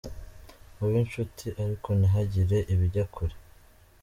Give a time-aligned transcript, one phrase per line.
[0.77, 3.35] Mube inshuti ariko ntihagire ibijya kure.